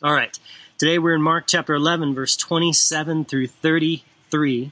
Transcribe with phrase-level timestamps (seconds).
[0.00, 0.38] All right.
[0.78, 4.70] Today we're in Mark chapter 11, verse 27 through 33.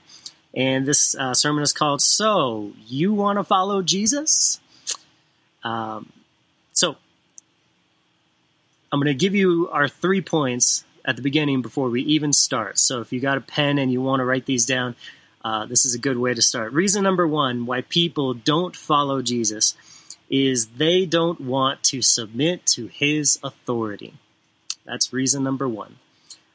[0.54, 4.60] And this uh, sermon is called So, You Want to Follow Jesus?
[5.65, 6.12] Um,
[6.73, 6.94] so,
[8.93, 12.79] I'm going to give you our three points at the beginning before we even start.
[12.79, 14.95] So, if you got a pen and you want to write these down,
[15.45, 16.73] uh, this is a good way to start.
[16.73, 19.77] Reason number one why people don't follow Jesus
[20.31, 24.15] is they don't want to submit to his authority.
[24.87, 25.96] That's reason number one.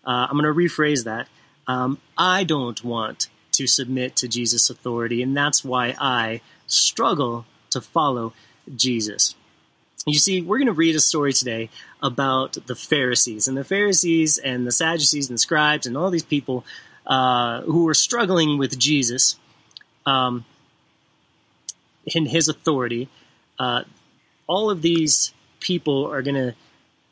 [0.05, 1.28] Uh, I'm going to rephrase that.
[1.68, 7.82] Um, I don't want to submit to Jesus' authority, and that's why I struggle to
[7.82, 8.33] follow
[8.75, 9.36] Jesus.
[10.07, 11.70] You see, we're going to read a story today
[12.01, 16.23] about the Pharisees, and the Pharisees and the Sadducees and the scribes and all these
[16.23, 16.65] people
[17.06, 19.37] uh, who were struggling with Jesus
[20.06, 20.45] um,
[22.06, 23.09] in his authority.
[23.59, 23.84] Uh,
[24.48, 26.56] all of these people are going to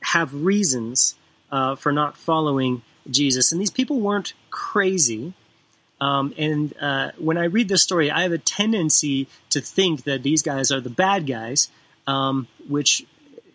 [0.02, 1.16] have reasons
[1.52, 3.52] uh, for not following Jesus.
[3.52, 5.34] And these people weren't crazy.
[6.02, 10.24] Um, and uh, when I read this story, I have a tendency to think that
[10.24, 11.70] these guys are the bad guys,
[12.08, 13.06] um, which,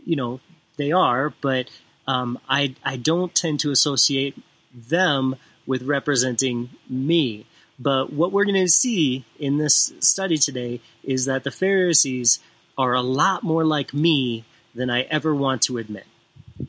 [0.05, 0.41] you know,
[0.77, 1.71] they are, but
[2.07, 4.37] um, I, I don't tend to associate
[4.75, 7.47] them with representing me.
[7.79, 12.41] But what we're going to see in this study today is that the Pharisees
[12.77, 16.07] are a lot more like me than I ever want to admit.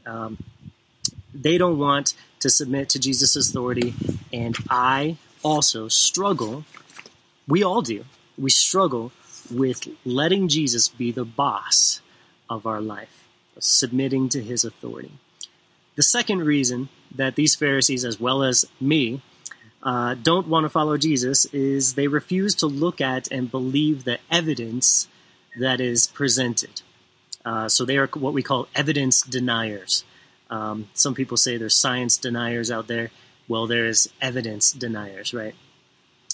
[0.06, 0.38] Um,
[1.34, 3.94] they don't want to submit to Jesus' authority,
[4.32, 6.66] and I also struggle.
[7.48, 8.06] We all do.
[8.38, 9.12] We struggle
[9.52, 12.02] with letting Jesus be the boss
[12.50, 13.28] of our life,
[13.60, 15.12] submitting to his authority.
[15.96, 19.22] The second reason that these Pharisees, as well as me,
[19.84, 24.20] uh, don't want to follow Jesus is they refuse to look at and believe the
[24.32, 25.08] evidence
[25.60, 26.82] that is presented.
[27.46, 30.04] Uh, so they are what we call evidence deniers.
[30.50, 33.12] Um, some people say there's science deniers out there.
[33.48, 35.54] Well, there's evidence deniers, right?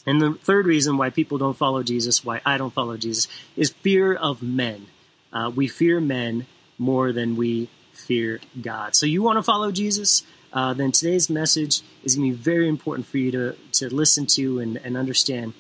[0.06, 3.70] And the third reason why people don't follow Jesus, why I don't follow Jesus, is
[3.70, 4.88] fear of men.
[5.32, 6.48] Uh, we fear men
[6.78, 8.96] more than we fear God.
[8.96, 10.24] So you want to follow Jesus?
[10.54, 14.26] Uh, then today's message is going to be very important for you to, to listen
[14.26, 15.54] to and, and understand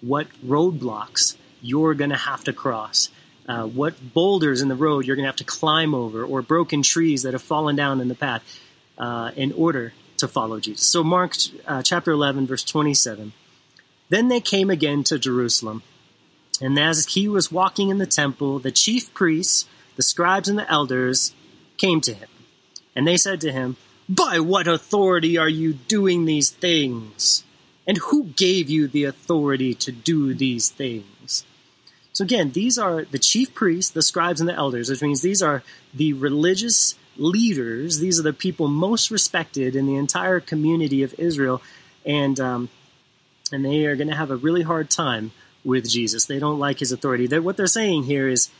[0.00, 3.08] what roadblocks you're going to have to cross
[3.52, 6.82] uh, what boulders in the road you're going to have to climb over, or broken
[6.82, 8.42] trees that have fallen down in the path,
[8.98, 10.86] uh, in order to follow Jesus.
[10.86, 11.34] So, Mark
[11.66, 13.32] uh, chapter 11, verse 27.
[14.08, 15.82] Then they came again to Jerusalem,
[16.60, 20.70] and as he was walking in the temple, the chief priests, the scribes, and the
[20.70, 21.34] elders
[21.76, 22.28] came to him.
[22.94, 23.76] And they said to him,
[24.08, 27.44] By what authority are you doing these things?
[27.86, 31.04] And who gave you the authority to do these things?
[32.12, 35.42] So again, these are the chief priests, the scribes, and the elders, which means these
[35.42, 35.62] are
[35.94, 37.98] the religious leaders.
[37.98, 41.62] These are the people most respected in the entire community of Israel,
[42.04, 42.68] and um,
[43.50, 45.32] and they are going to have a really hard time
[45.64, 46.26] with Jesus.
[46.26, 47.26] They don't like his authority.
[47.26, 48.50] They're, what they're saying here is,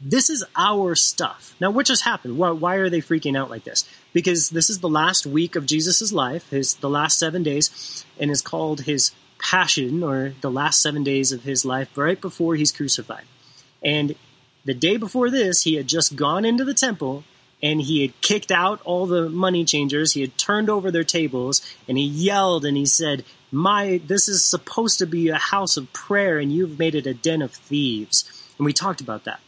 [0.00, 1.54] this is our stuff.
[1.60, 2.36] Now, what just happened?
[2.36, 3.88] Why, why are they freaking out like this?
[4.12, 8.30] Because this is the last week of Jesus' life, his the last seven days, and
[8.30, 12.72] is called his passion or the last seven days of his life right before he's
[12.72, 13.24] crucified.
[13.82, 14.14] And
[14.64, 17.24] the day before this, he had just gone into the temple
[17.62, 20.12] and he had kicked out all the money changers.
[20.12, 24.44] He had turned over their tables and he yelled and he said, My, this is
[24.44, 28.24] supposed to be a house of prayer and you've made it a den of thieves.
[28.58, 29.40] And we talked about that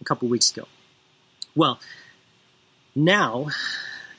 [0.00, 0.66] a couple weeks ago.
[1.54, 1.80] Well,
[2.94, 3.48] now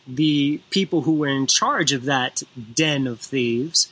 [0.07, 2.43] the people who were in charge of that
[2.73, 3.91] den of thieves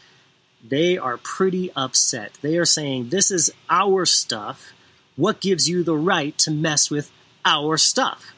[0.64, 2.38] they are pretty upset.
[2.42, 4.74] They are saying, This is our stuff.
[5.16, 7.12] What gives you the right to mess with
[7.46, 8.34] our stuff?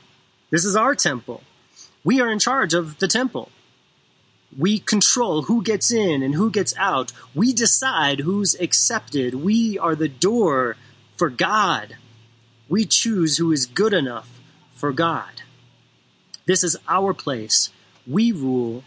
[0.50, 1.44] This is our temple.
[2.04, 3.50] We are in charge of the temple.
[4.58, 7.14] We control who gets in and who gets out.
[7.34, 9.36] We decide who's accepted.
[9.36, 10.76] We are the door
[11.16, 11.96] for God.
[12.68, 14.40] We choose who is good enough
[14.74, 15.44] for God.
[16.46, 17.70] This is our place.
[18.08, 18.84] We rule,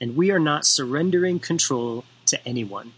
[0.00, 2.92] and we are not surrendering control to anyone.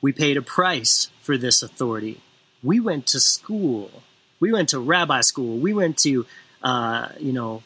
[0.00, 2.20] We paid a price for this authority.
[2.62, 3.90] We went to school.
[4.38, 5.58] We went to rabbi school.
[5.58, 6.26] We went to,
[6.62, 7.62] uh, you know,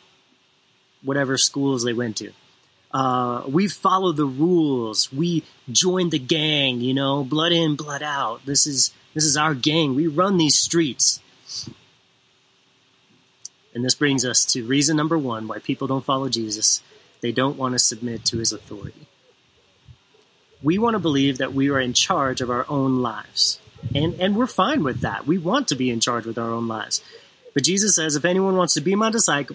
[1.03, 2.33] whatever schools they went to.
[2.93, 5.13] Uh, we followed the rules.
[5.13, 6.81] We joined the gang.
[6.81, 8.45] You know, blood in, blood out.
[8.47, 9.95] This is this is our gang.
[9.95, 11.21] We run these streets.
[13.75, 16.83] And this brings us to reason number one why people don't follow Jesus.
[17.21, 19.09] They don't want to submit to his authority
[20.65, 23.61] we want to believe that we are in charge of our own lives.
[23.95, 25.27] And, and we're fine with that.
[25.27, 27.05] We want to be in charge with our own lives.
[27.53, 29.55] But Jesus says, if anyone wants to be my disciple,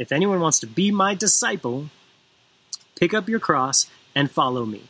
[0.00, 1.90] If anyone wants to be my disciple,
[2.98, 4.84] pick up your cross and follow me.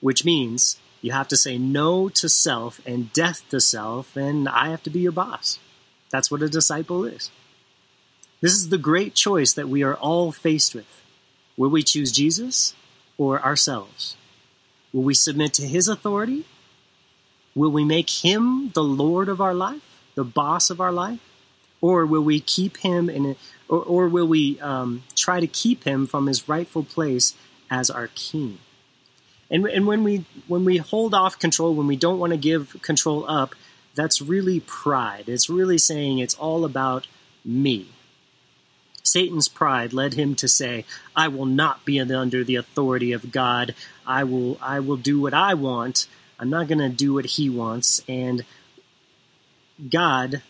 [0.00, 4.70] Which means you have to say no to self and death to self, and I
[4.70, 5.60] have to be your boss.
[6.10, 7.30] That's what a disciple is.
[8.40, 10.90] This is the great choice that we are all faced with.
[11.56, 12.74] Will we choose Jesus
[13.16, 14.16] or ourselves?
[14.92, 16.44] Will we submit to his authority?
[17.54, 19.82] Will we make him the Lord of our life,
[20.14, 21.20] the boss of our life?
[21.80, 23.36] Or will we keep him in,
[23.68, 27.34] or, or will we um, try to keep him from his rightful place
[27.70, 28.58] as our king?
[29.50, 32.76] And, and when we when we hold off control, when we don't want to give
[32.82, 33.54] control up,
[33.94, 35.24] that's really pride.
[35.26, 37.06] It's really saying it's all about
[37.44, 37.88] me.
[39.10, 40.84] Satan's pride led him to say,
[41.16, 43.74] "I will not be under the authority of God.
[44.06, 46.06] I will I will do what I want.
[46.38, 48.44] I'm not going to do what he wants." And
[49.88, 50.42] God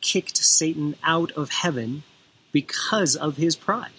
[0.00, 2.02] kicked Satan out of heaven
[2.52, 3.90] because of his pride.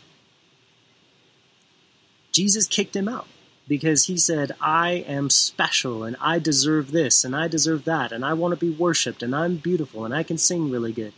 [2.31, 3.28] Jesus kicked him out
[3.68, 8.24] because he said, I am special and I deserve this and I deserve that and
[8.24, 11.13] I want to be worshiped and I'm beautiful and I can sing really good.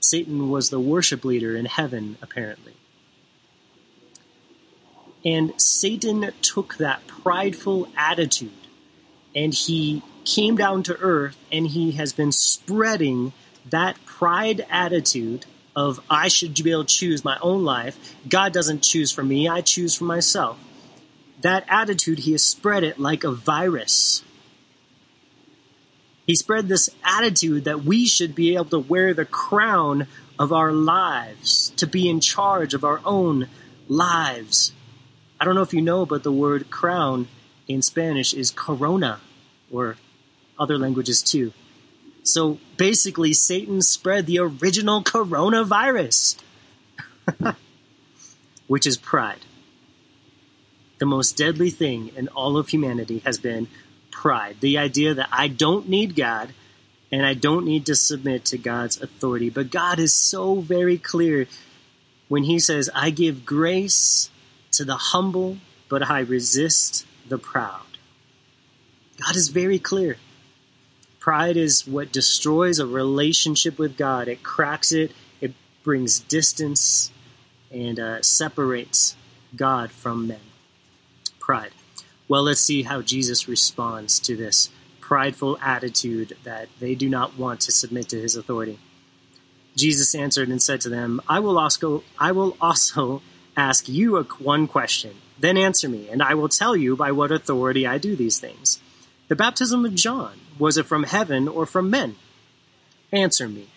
[0.00, 2.74] Satan was the worship leader in heaven, apparently.
[5.24, 8.52] And Satan took that prideful attitude
[9.34, 13.32] and he came down to earth and he has been spreading
[13.68, 18.14] that pride attitude of I should be able to choose my own life.
[18.28, 20.58] God doesn't choose for me, I choose for myself
[21.40, 24.22] that attitude, he has spread it like a virus.
[26.28, 30.06] He spread this attitude that we should be able to wear the crown
[30.38, 33.48] of our lives, to be in charge of our own
[33.88, 34.72] lives.
[35.40, 37.28] I don't know if you know, but the word crown
[37.66, 39.20] in Spanish is corona,
[39.72, 39.96] or
[40.58, 41.54] other languages too.
[42.24, 46.36] So basically, Satan spread the original coronavirus,
[48.66, 49.40] which is pride
[50.98, 53.68] the most deadly thing in all of humanity has been
[54.18, 54.56] pride.
[54.60, 56.52] The idea that I don't need God
[57.12, 59.48] and I don't need to submit to God's authority.
[59.48, 61.46] But God is so very clear
[62.26, 64.28] when He says, I give grace
[64.72, 67.86] to the humble, but I resist the proud.
[69.24, 70.16] God is very clear.
[71.20, 74.26] Pride is what destroys a relationship with God.
[74.26, 75.52] It cracks it, it
[75.84, 77.12] brings distance,
[77.70, 79.14] and uh, separates
[79.54, 80.40] God from men
[81.38, 81.70] pride.
[82.28, 84.70] Well, let's see how Jesus responds to this
[85.00, 88.78] prideful attitude that they do not want to submit to his authority.
[89.74, 93.22] Jesus answered and said to them, I will also, I will also
[93.56, 95.14] ask you a, one question.
[95.38, 98.80] Then answer me, and I will tell you by what authority I do these things.
[99.28, 102.16] The baptism of John, was it from heaven or from men?
[103.12, 103.68] Answer me.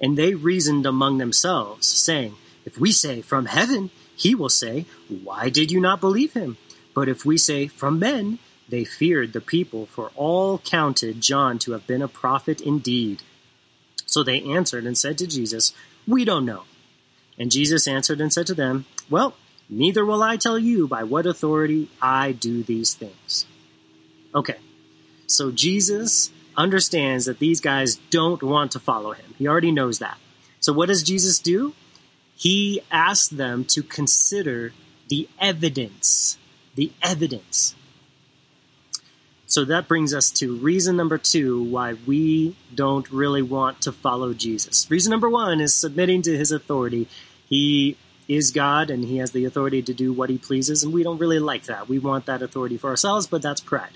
[0.00, 2.34] And they reasoned among themselves, saying,
[2.64, 6.56] If we say from heaven, he will say, Why did you not believe him?
[6.94, 8.38] But if we say from men,
[8.68, 13.22] they feared the people, for all counted John to have been a prophet indeed.
[14.06, 15.72] So they answered and said to Jesus,
[16.06, 16.62] We don't know.
[17.38, 19.34] And Jesus answered and said to them, Well,
[19.68, 23.46] neither will I tell you by what authority I do these things.
[24.34, 24.56] Okay,
[25.26, 29.34] so Jesus understands that these guys don't want to follow him.
[29.36, 30.18] He already knows that.
[30.60, 31.74] So what does Jesus do?
[32.36, 34.72] He asks them to consider
[35.08, 36.38] the evidence
[36.74, 37.74] the evidence.
[39.46, 44.32] So that brings us to reason number two why we don't really want to follow
[44.32, 44.90] Jesus.
[44.90, 47.08] Reason number one is submitting to his authority.
[47.48, 51.02] He is God and he has the authority to do what he pleases, and we
[51.02, 51.88] don't really like that.
[51.88, 53.92] We want that authority for ourselves, but that's pride.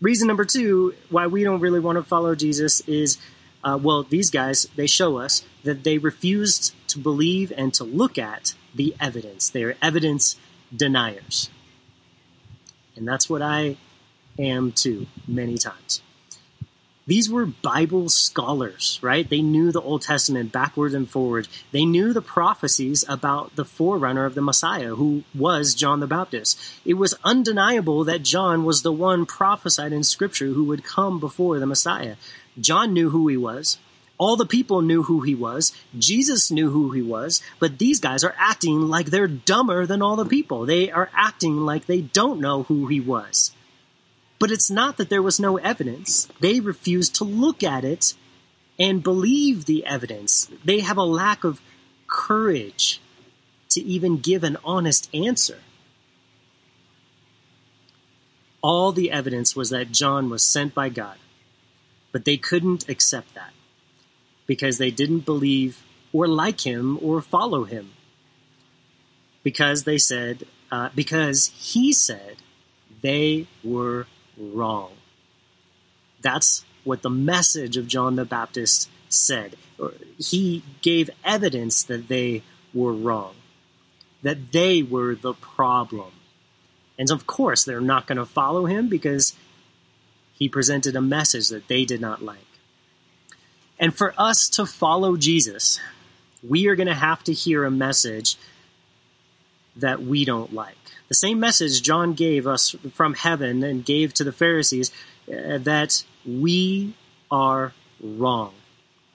[0.00, 3.18] Reason number two why we don't really want to follow Jesus is
[3.64, 8.18] uh, well, these guys, they show us that they refused to believe and to look
[8.18, 9.48] at the evidence.
[9.48, 10.36] They are evidence
[10.74, 11.48] deniers.
[12.96, 13.76] And that's what I
[14.38, 16.02] am too, many times.
[17.06, 19.28] These were Bible scholars, right?
[19.28, 21.48] They knew the Old Testament backwards and forward.
[21.70, 26.58] They knew the prophecies about the forerunner of the Messiah, who was John the Baptist.
[26.82, 31.58] It was undeniable that John was the one prophesied in Scripture who would come before
[31.58, 32.16] the Messiah.
[32.58, 33.76] John knew who he was.
[34.16, 35.72] All the people knew who he was.
[35.98, 37.42] Jesus knew who he was.
[37.58, 40.66] But these guys are acting like they're dumber than all the people.
[40.66, 43.52] They are acting like they don't know who he was.
[44.38, 46.28] But it's not that there was no evidence.
[46.40, 48.14] They refused to look at it
[48.78, 50.48] and believe the evidence.
[50.64, 51.60] They have a lack of
[52.06, 53.00] courage
[53.70, 55.58] to even give an honest answer.
[58.62, 61.18] All the evidence was that John was sent by God,
[62.12, 63.53] but they couldn't accept that
[64.46, 65.82] because they didn't believe
[66.12, 67.90] or like him or follow him.
[69.42, 72.36] Because they said, uh, because he said
[73.02, 74.06] they were
[74.38, 74.92] wrong.
[76.22, 79.56] That's what the message of John the Baptist said.
[80.18, 83.34] He gave evidence that they were wrong,
[84.22, 86.12] that they were the problem.
[86.98, 89.34] And of course, they're not going to follow him because
[90.32, 92.38] he presented a message that they did not like.
[93.78, 95.80] And for us to follow Jesus,
[96.46, 98.36] we are going to have to hear a message
[99.76, 100.76] that we don't like.
[101.08, 104.90] The same message John gave us from heaven and gave to the Pharisees
[105.28, 106.94] uh, that we
[107.30, 108.52] are wrong,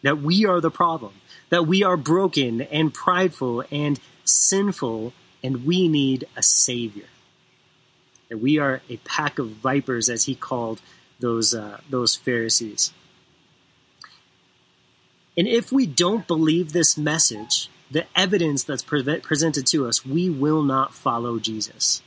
[0.01, 1.13] that we are the problem,
[1.49, 5.13] that we are broken and prideful and sinful,
[5.43, 7.07] and we need a Savior.
[8.29, 10.81] That we are a pack of vipers, as he called
[11.19, 12.93] those, uh, those Pharisees.
[15.39, 20.29] And if we don't believe this message, the evidence that's pre- presented to us, we
[20.29, 22.01] will not follow Jesus.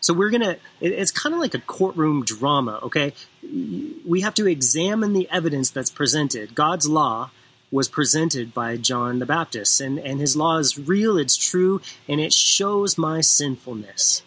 [0.00, 3.12] So we're gonna, it's kind of like a courtroom drama, okay?
[3.42, 6.54] We have to examine the evidence that's presented.
[6.54, 7.32] God's law
[7.72, 12.20] was presented by John the Baptist, and, and his law is real, it's true, and
[12.20, 14.22] it shows my sinfulness.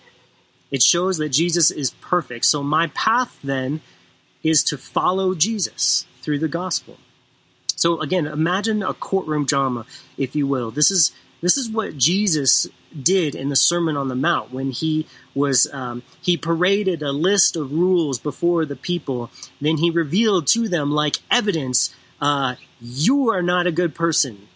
[0.69, 2.43] It shows that Jesus is perfect.
[2.43, 3.79] So my path then
[4.43, 6.97] is to follow Jesus through the gospel.
[7.77, 9.85] So again, imagine a courtroom drama,
[10.17, 10.71] if you will.
[10.71, 12.67] This is this is what Jesus
[12.99, 15.05] did in the Sermon on the Mount when he
[15.35, 19.29] was um, he paraded a list of rules before the people.
[19.61, 24.47] Then he revealed to them, like evidence, uh, you are not a good person.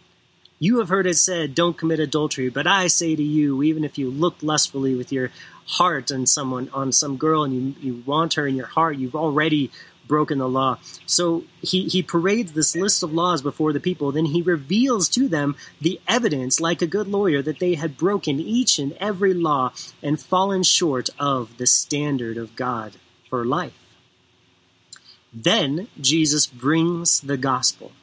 [0.58, 4.00] You have heard it said, "Don't commit adultery." But I say to you, even if
[4.00, 5.30] you look lustfully with your
[5.66, 9.16] heart on someone, on some girl, and you, you want her in your heart, you've
[9.16, 9.72] already
[10.12, 10.78] broken the law.
[11.06, 14.12] So he, he parades this list of laws before the people.
[14.12, 18.38] Then he reveals to them the evidence, like a good lawyer, that they had broken
[18.38, 19.72] each and every law
[20.04, 22.98] and fallen short of the standard of God
[23.30, 23.80] for life.
[25.34, 27.94] Then Jesus brings the gospel.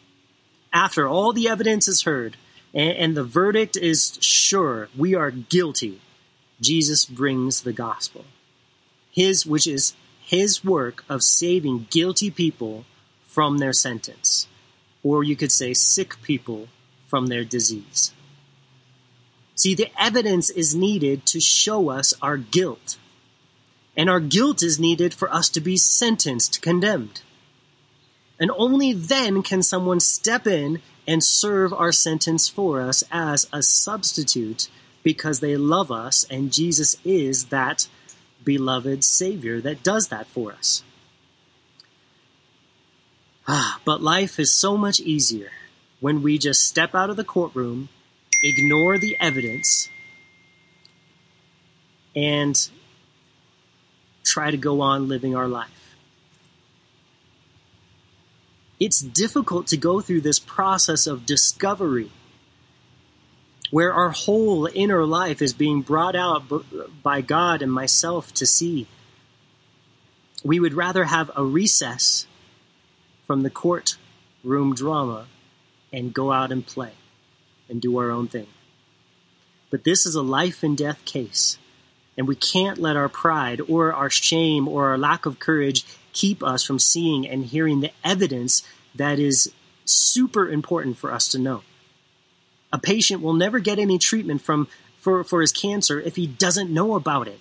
[0.72, 2.38] After all the evidence is heard
[2.72, 6.00] and, and the verdict is sure, we are guilty,
[6.58, 8.24] Jesus brings the gospel.
[9.12, 9.92] His, which is
[10.28, 12.84] his work of saving guilty people
[13.24, 14.46] from their sentence,
[15.02, 16.68] or you could say sick people
[17.06, 18.12] from their disease.
[19.54, 22.98] See, the evidence is needed to show us our guilt.
[23.96, 27.22] And our guilt is needed for us to be sentenced, condemned.
[28.38, 33.62] And only then can someone step in and serve our sentence for us as a
[33.62, 34.68] substitute
[35.02, 37.88] because they love us and Jesus is that
[38.48, 40.82] beloved Savior that does that for us.
[43.46, 45.50] Ah, but life is so much easier
[46.00, 47.90] when we just step out of the courtroom,
[48.40, 49.90] ignore the evidence,
[52.16, 52.70] and
[54.24, 55.94] try to go on living our life.
[58.80, 62.10] It's difficult to go through this process of discovery
[63.70, 66.44] where our whole inner life is being brought out
[67.02, 68.86] by God and myself to see.
[70.44, 72.26] We would rather have a recess
[73.26, 75.26] from the courtroom drama
[75.92, 76.92] and go out and play
[77.68, 78.46] and do our own thing.
[79.70, 81.58] But this is a life and death case,
[82.16, 85.84] and we can't let our pride or our shame or our lack of courage
[86.14, 88.62] keep us from seeing and hearing the evidence
[88.94, 89.52] that is
[89.84, 91.62] super important for us to know.
[92.72, 96.70] A patient will never get any treatment from, for, for his cancer if he doesn't
[96.70, 97.40] know about it.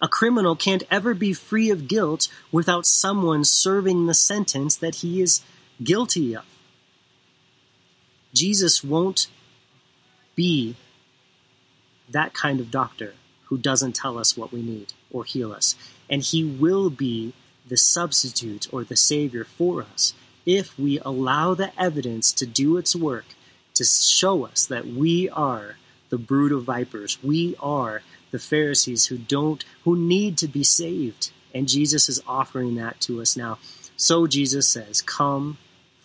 [0.00, 5.22] A criminal can't ever be free of guilt without someone serving the sentence that he
[5.22, 5.42] is
[5.82, 6.44] guilty of.
[8.34, 9.28] Jesus won't
[10.34, 10.76] be
[12.10, 13.14] that kind of doctor
[13.44, 15.74] who doesn't tell us what we need or heal us.
[16.10, 17.32] And he will be
[17.66, 20.12] the substitute or the savior for us
[20.44, 23.24] if we allow the evidence to do its work
[23.76, 25.76] to show us that we are
[26.08, 27.18] the brood of vipers.
[27.22, 31.30] We are the Pharisees who don't, who need to be saved.
[31.54, 33.58] And Jesus is offering that to us now.
[33.96, 35.58] So Jesus says, Come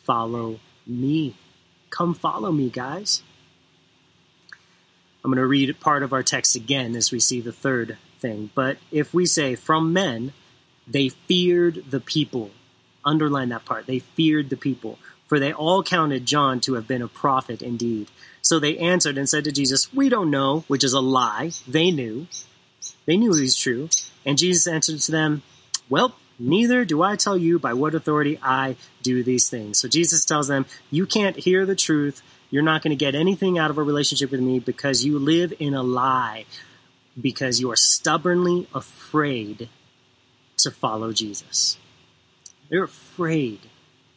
[0.03, 1.35] follow me.
[1.89, 3.23] Come follow me, guys.
[5.23, 8.49] I'm going to read part of our text again as we see the third thing.
[8.55, 10.33] But if we say, From men,
[10.87, 12.51] they feared the people.
[13.03, 13.87] Underline that part.
[13.87, 14.99] They feared the people
[15.31, 18.09] for they all counted John to have been a prophet indeed.
[18.41, 21.51] So they answered and said to Jesus, We don't know, which is a lie.
[21.65, 22.27] They knew.
[23.05, 23.87] They knew he was true.
[24.25, 25.43] And Jesus answered to them,
[25.89, 29.77] Well, Neither do I tell you by what authority I do these things.
[29.77, 32.21] So Jesus tells them, You can't hear the truth.
[32.49, 35.53] You're not going to get anything out of a relationship with me because you live
[35.59, 36.43] in a lie,
[37.19, 39.69] because you are stubbornly afraid
[40.57, 41.77] to follow Jesus.
[42.69, 43.61] They're afraid.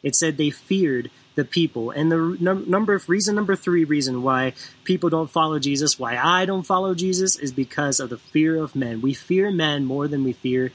[0.05, 1.89] It said they feared the people.
[1.89, 4.53] And the num- number reason number 3 reason why
[4.85, 8.75] people don't follow Jesus, why I don't follow Jesus is because of the fear of
[8.75, 9.01] men.
[9.01, 10.71] We fear men more than we fear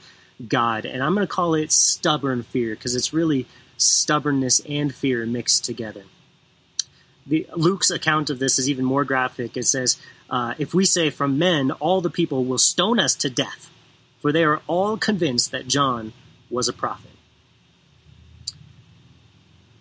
[0.47, 0.85] God.
[0.85, 3.47] And I'm going to call it stubborn fear because it's really
[3.77, 6.03] stubbornness and fear mixed together.
[7.25, 9.55] The, Luke's account of this is even more graphic.
[9.55, 9.97] It says,
[10.29, 13.69] uh, If we say from men, all the people will stone us to death,
[14.19, 16.13] for they are all convinced that John
[16.49, 17.10] was a prophet.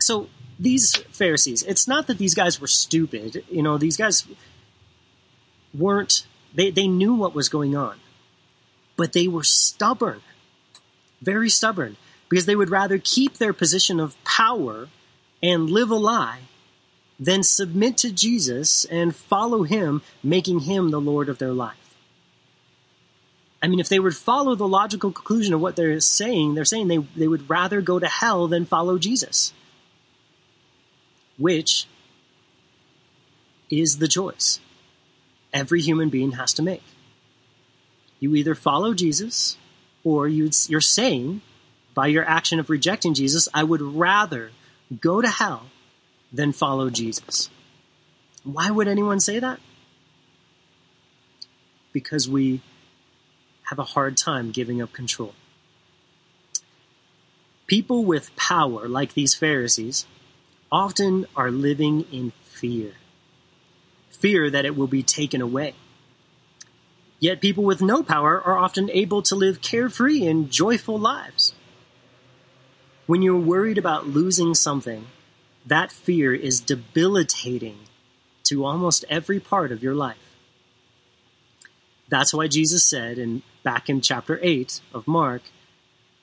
[0.00, 0.28] So
[0.58, 3.44] these Pharisees, it's not that these guys were stupid.
[3.50, 4.26] You know, these guys
[5.72, 7.98] weren't, they, they knew what was going on,
[8.96, 10.22] but they were stubborn
[11.20, 11.96] very stubborn
[12.28, 14.88] because they would rather keep their position of power
[15.42, 16.40] and live a lie
[17.18, 21.76] than submit to Jesus and follow him, making him the Lord of their life.
[23.62, 26.88] I mean, if they would follow the logical conclusion of what they're saying, they're saying
[26.88, 29.52] they, they would rather go to hell than follow Jesus,
[31.40, 31.86] which
[33.70, 34.60] is the choice
[35.52, 36.82] every human being has to make.
[38.20, 39.56] You either follow Jesus
[40.04, 41.40] or you are saying
[41.94, 44.50] by your action of rejecting Jesus, I would rather
[45.00, 45.66] go to hell
[46.32, 47.50] than follow Jesus.
[48.44, 49.58] Why would anyone say that?
[51.92, 52.60] Because we
[53.64, 55.34] have a hard time giving up control.
[57.66, 60.06] People with power, like these Pharisees,
[60.70, 62.92] often are living in fear.
[64.10, 65.74] Fear that it will be taken away
[67.20, 71.54] Yet people with no power are often able to live carefree and joyful lives.
[73.06, 75.06] When you're worried about losing something,
[75.66, 77.78] that fear is debilitating
[78.44, 80.16] to almost every part of your life.
[82.08, 85.42] That's why Jesus said in back in chapter 8 of Mark,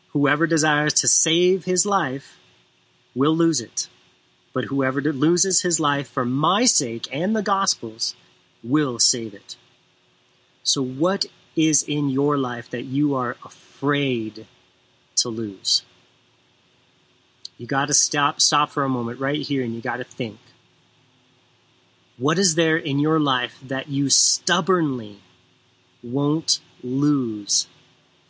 [0.10, 2.40] whoever desires to save his life
[3.14, 3.88] will lose it.
[4.58, 8.16] But whoever loses his life for my sake and the gospel's
[8.64, 9.56] will save it.
[10.64, 14.48] So, what is in your life that you are afraid
[15.18, 15.84] to lose?
[17.60, 20.40] You got to stop stop for a moment right here and you got to think.
[22.18, 25.20] What is there in your life that you stubbornly
[26.02, 27.68] won't lose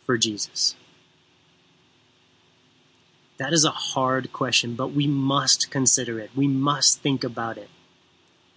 [0.04, 0.76] for Jesus?
[3.38, 6.30] That is a hard question, but we must consider it.
[6.36, 7.70] We must think about it.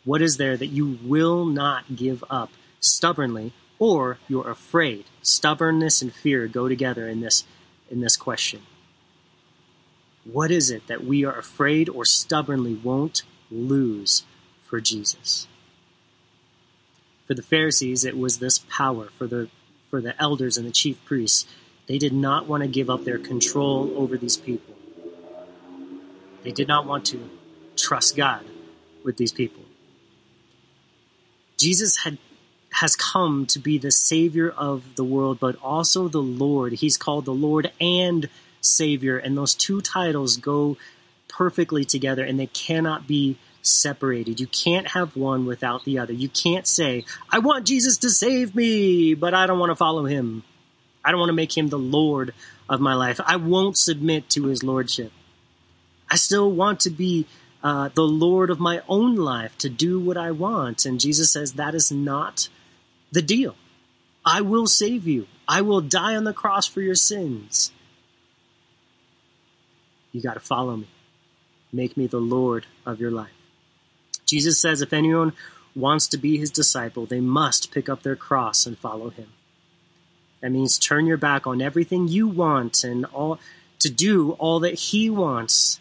[0.04, 5.06] What is there that you will not give up stubbornly or you're afraid.
[5.24, 7.46] Stubbornness and fear go together in this
[7.90, 8.62] in this question.
[10.24, 14.24] What is it that we are afraid or stubbornly won't lose
[14.64, 15.48] for Jesus?
[17.26, 19.10] For the Pharisees, it was this power.
[19.18, 19.50] For the
[19.90, 21.48] for the elders and the chief priests,
[21.88, 24.71] they did not want to give up their control over these people.
[26.44, 27.30] They did not want to
[27.76, 28.44] trust God
[29.04, 29.64] with these people.
[31.58, 32.18] Jesus had
[32.72, 36.74] has come to be the Savior of the world, but also the Lord.
[36.74, 38.30] He's called the Lord and
[38.62, 40.78] Savior, and those two titles go
[41.28, 44.40] perfectly together and they cannot be separated.
[44.40, 46.14] You can't have one without the other.
[46.14, 50.06] You can't say, I want Jesus to save me, but I don't want to follow
[50.06, 50.44] him.
[51.04, 52.34] I don't want to make him the Lord
[52.70, 53.20] of my life.
[53.26, 55.12] I won't submit to his Lordship.
[56.12, 57.26] I still want to be
[57.64, 60.86] uh, the Lord of my own life, to do what I want.
[60.86, 62.50] And Jesus says that is not
[63.12, 63.56] the deal.
[64.26, 65.28] I will save you.
[65.48, 67.72] I will die on the cross for your sins.
[70.12, 70.88] You got to follow me.
[71.72, 73.32] Make me the Lord of your life.
[74.26, 75.34] Jesus says if anyone
[75.76, 79.28] wants to be his disciple, they must pick up their cross and follow him.
[80.42, 83.40] That means turn your back on everything you want and all
[83.80, 85.80] to do all that he wants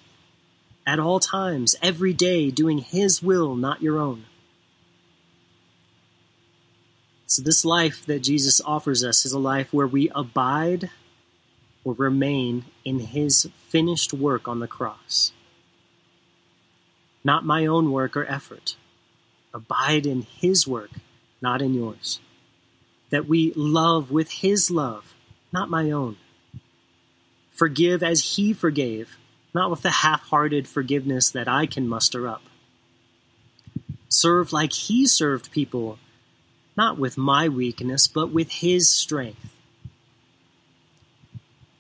[0.87, 4.25] at all times, every day, doing his will, not your own.
[7.27, 10.91] So, this life that Jesus offers us is a life where we abide
[11.85, 15.33] or remain in his finished work on the cross.
[17.23, 18.77] Not my own work or effort.
[19.55, 20.91] Abide in his work,
[21.41, 22.19] not in yours.
[23.11, 25.15] That we love with his love,
[25.53, 26.17] not my own.
[27.53, 29.19] Forgive as he forgave,
[29.55, 32.43] not with the half hearted forgiveness that I can muster up.
[34.09, 35.99] Serve like he served people
[36.77, 39.55] not with my weakness, but with his strength.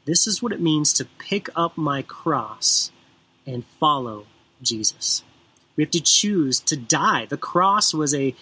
[0.05, 2.91] This is what it means to pick up my cross
[3.47, 4.27] and follow
[4.61, 5.23] Jesus.
[5.77, 7.27] We have to choose to die.
[7.27, 8.35] The cross was a,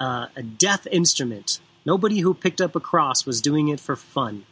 [0.00, 1.60] uh, a death instrument.
[1.84, 4.46] Nobody who picked up a cross was doing it for fun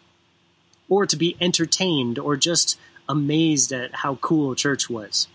[0.88, 5.28] or to be entertained or just amazed at how cool church was.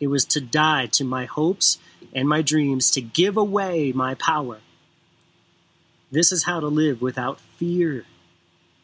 [0.00, 1.78] It was to die to my hopes
[2.12, 4.58] and my dreams, to give away my power.
[6.10, 8.04] This is how to live without fear.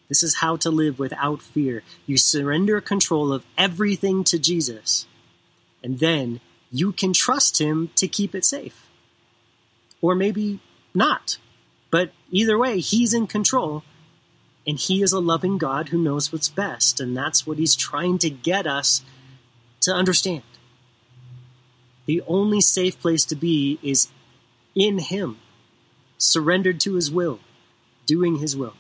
[0.09, 1.83] This is how to live without fear.
[2.07, 5.07] You surrender control of everything to Jesus,
[5.83, 6.41] and then
[6.71, 8.89] you can trust Him to keep it safe.
[10.01, 10.61] Or maybe
[10.93, 11.39] not.
[11.91, 13.85] But either way, He's in control,
[14.67, 18.19] and He is a loving God who knows what's best, and that's what He's trying
[18.19, 19.03] to get us
[19.83, 20.43] to understand.
[22.07, 24.09] The only safe place to be is
[24.75, 25.39] in Him,
[26.19, 27.41] surrendered to His will,
[28.07, 28.75] doing His will.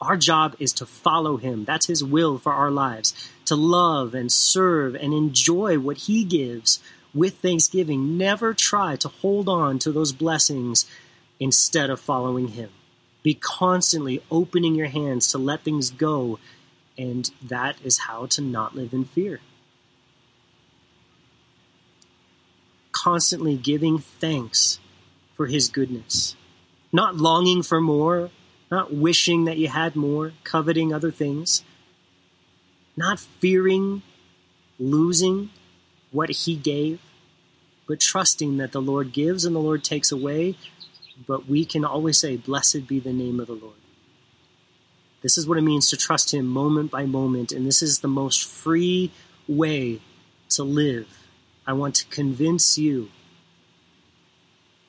[0.00, 1.64] Our job is to follow Him.
[1.64, 3.14] That's His will for our lives,
[3.46, 6.80] to love and serve and enjoy what He gives
[7.12, 8.16] with thanksgiving.
[8.16, 10.86] Never try to hold on to those blessings
[11.38, 12.70] instead of following Him.
[13.22, 16.38] Be constantly opening your hands to let things go,
[16.96, 19.40] and that is how to not live in fear.
[22.92, 24.78] Constantly giving thanks
[25.36, 26.34] for His goodness,
[26.92, 28.30] not longing for more,
[28.70, 31.62] not wishing that you had more, coveting other things,
[32.96, 34.02] not fearing
[34.78, 35.50] losing
[36.10, 37.00] what He gave,
[37.86, 40.56] but trusting that the Lord gives and the Lord takes away,
[41.26, 43.74] but we can always say, Blessed be the name of the Lord.
[45.22, 48.08] This is what it means to trust Him moment by moment, and this is the
[48.08, 49.10] most free
[49.46, 50.00] way
[50.50, 51.06] to live.
[51.66, 53.10] I want to convince you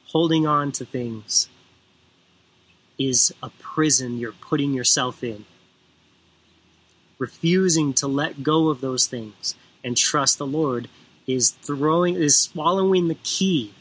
[0.08, 1.48] holding on to things
[3.00, 5.46] is a prison you're putting yourself in.
[7.18, 10.88] Refusing to let go of those things and trust the Lord
[11.28, 13.74] is throwing is swallowing the key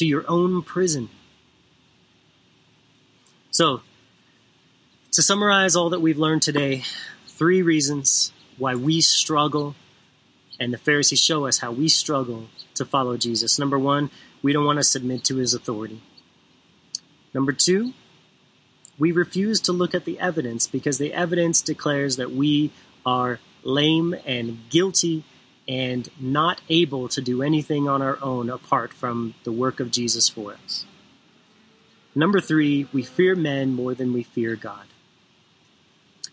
[0.00, 1.10] to your own prison.
[3.50, 3.82] So,
[5.12, 6.84] to summarize all that we've learned today,
[7.28, 9.74] three reasons why we struggle,
[10.58, 13.58] and the Pharisees show us how we struggle to follow Jesus.
[13.58, 14.08] Number one,
[14.40, 16.00] we don't want to submit to his authority.
[17.34, 17.92] Number two,
[18.98, 22.72] we refuse to look at the evidence because the evidence declares that we
[23.04, 25.24] are lame and guilty
[25.70, 30.28] and not able to do anything on our own apart from the work of Jesus
[30.28, 30.84] for us.
[32.12, 34.84] Number three, we fear men more than we fear God.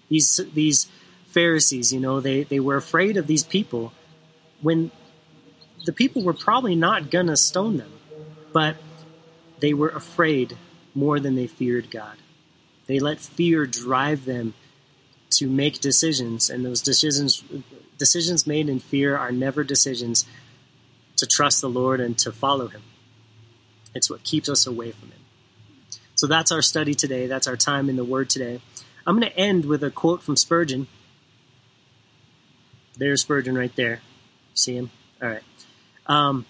[0.10, 0.88] These, these
[1.28, 3.94] Pharisees, you know, they, they were afraid of these people
[4.64, 4.90] when
[5.86, 7.92] the people were probably not going to stone them,
[8.52, 8.76] but
[9.60, 10.58] they were afraid
[10.96, 12.18] more than they feared God.
[12.88, 14.56] They let fear drive them
[15.32, 17.44] to make decisions, and those decisions
[17.98, 20.26] decisions made in fear are never decisions
[21.18, 22.82] to trust the Lord and to follow Him.
[23.94, 25.20] It's what keeps us away from Him.
[26.16, 27.28] So that's our study today.
[27.28, 28.62] That's our time in the Word today.
[29.06, 30.88] I'm going to end with a quote from Spurgeon.
[32.98, 34.02] There's Spurgeon right there.
[34.54, 34.90] See him?
[35.22, 35.44] All right.
[36.08, 36.46] Um,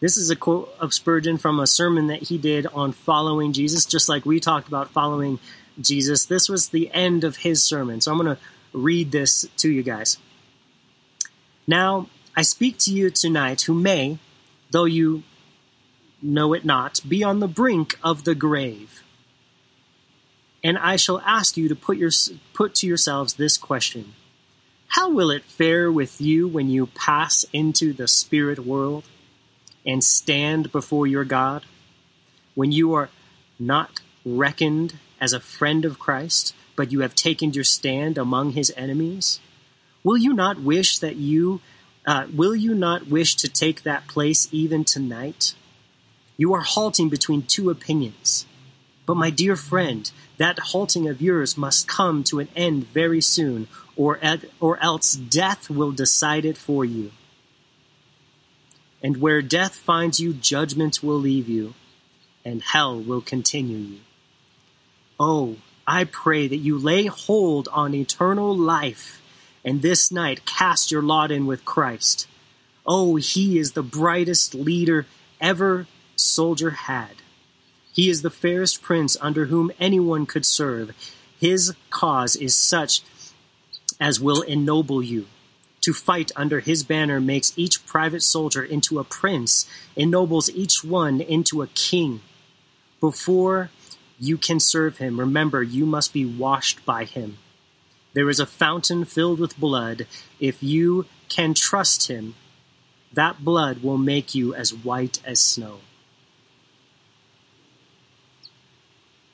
[0.00, 3.86] this is a quote of Spurgeon from a sermon that he did on following Jesus,
[3.86, 5.38] just like we talked about following
[5.80, 6.24] Jesus.
[6.26, 8.00] This was the end of his sermon.
[8.00, 10.18] So I'm going to read this to you guys.
[11.66, 14.18] Now, I speak to you tonight who may,
[14.70, 15.22] though you
[16.20, 19.02] know it not, be on the brink of the grave.
[20.62, 22.10] And I shall ask you to put, your,
[22.54, 24.14] put to yourselves this question
[24.88, 29.04] How will it fare with you when you pass into the spirit world
[29.86, 31.64] and stand before your God?
[32.54, 33.10] When you are
[33.58, 38.72] not reckoned as a friend of Christ, but you have taken your stand among his
[38.76, 39.40] enemies?
[40.04, 41.62] Will you not wish that you,
[42.06, 45.54] uh, will you not wish to take that place even tonight?
[46.36, 48.44] You are halting between two opinions.
[49.06, 53.66] But my dear friend, that halting of yours must come to an end very soon,
[53.96, 57.12] or, ed- or else death will decide it for you.
[59.02, 61.74] And where death finds you, judgment will leave you,
[62.44, 64.00] and hell will continue you.
[65.18, 69.22] Oh, I pray that you lay hold on eternal life
[69.64, 72.28] and this night cast your lot in with Christ.
[72.86, 75.06] Oh, he is the brightest leader
[75.40, 77.16] ever soldier had.
[77.92, 80.92] He is the fairest prince under whom anyone could serve.
[81.40, 83.02] His cause is such
[84.00, 85.26] as will ennoble you.
[85.82, 91.20] To fight under his banner makes each private soldier into a prince, ennobles each one
[91.20, 92.20] into a king.
[93.00, 93.70] Before
[94.18, 97.38] you can serve him, remember you must be washed by him
[98.14, 100.06] There is a fountain filled with blood.
[100.40, 102.36] If you can trust him,
[103.12, 105.80] that blood will make you as white as snow.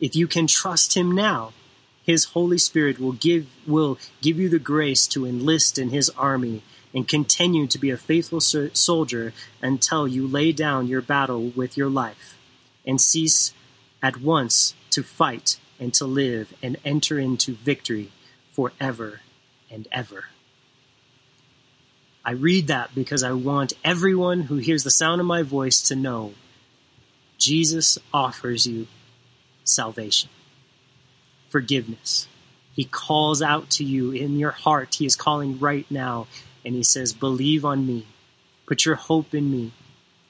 [0.00, 1.52] If you can trust him now,
[2.02, 6.62] his Holy Spirit will give, will give you the grace to enlist in his army
[6.94, 11.90] and continue to be a faithful soldier until you lay down your battle with your
[11.90, 12.38] life
[12.86, 13.52] and cease
[14.02, 18.10] at once to fight and to live and enter into victory
[18.60, 19.20] forever
[19.70, 20.24] and ever.
[22.22, 25.96] I read that because I want everyone who hears the sound of my voice to
[25.96, 26.34] know
[27.38, 28.86] Jesus offers you
[29.64, 30.28] salvation,
[31.48, 32.28] forgiveness.
[32.74, 34.96] He calls out to you in your heart.
[34.96, 36.26] He is calling right now,
[36.62, 38.06] and He says, Believe on me,
[38.66, 39.72] put your hope in me.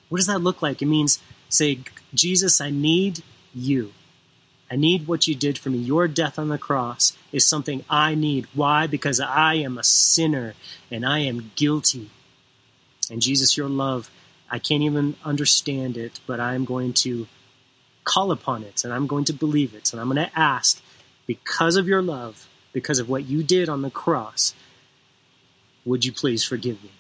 [0.08, 0.82] What does that look like?
[0.82, 1.80] It means, say,
[2.14, 3.92] Jesus, I need you.
[4.70, 5.78] I need what you did for me.
[5.78, 8.46] Your death on the cross is something I need.
[8.54, 8.87] Why?
[8.87, 10.54] Because I am a sinner
[10.90, 12.11] and I am guilty.
[13.11, 14.11] And Jesus, your love,
[14.48, 17.26] I can't even understand it, but I'm going to
[18.04, 19.92] call upon it and I'm going to believe it.
[19.92, 20.80] And I'm going to ask,
[21.26, 24.54] because of your love, because of what you did on the cross,
[25.85, 26.90] would you please forgive me?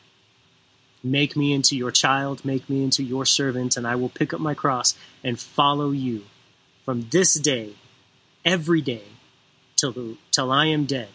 [1.04, 4.40] Make me into your child, make me into your servant, and I will pick up
[4.40, 6.24] my cross and follow you
[6.84, 7.74] from this day,
[8.44, 9.04] every day,
[9.76, 11.08] till, the, till I am dead,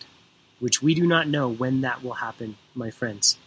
[0.60, 3.38] which we do not know when that will happen, my friends.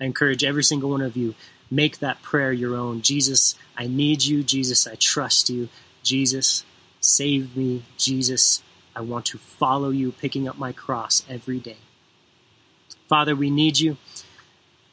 [0.00, 1.34] I encourage every single one of you,
[1.70, 3.02] make that prayer your own.
[3.02, 4.42] Jesus, I need you.
[4.42, 5.68] Jesus, I trust you.
[6.02, 6.64] Jesus,
[7.00, 7.84] save me.
[7.96, 8.62] Jesus,
[8.96, 11.76] I want to follow you, picking up my cross every day.
[13.08, 13.96] Father, we need you.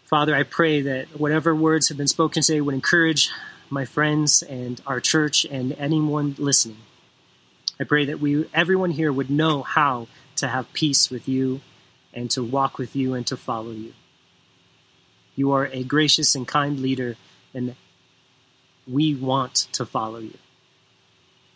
[0.05, 3.29] Father, I pray that whatever words have been spoken today would encourage
[3.69, 6.77] my friends and our church and anyone listening.
[7.79, 11.61] I pray that we, everyone here, would know how to have peace with you
[12.13, 13.93] and to walk with you and to follow you.
[15.35, 17.15] You are a gracious and kind leader,
[17.53, 17.75] and
[18.87, 20.37] we want to follow you.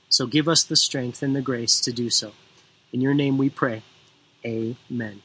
[0.10, 2.34] So give us the strength and the grace to do so.
[2.94, 3.82] In your name we pray.
[4.46, 5.24] Amen.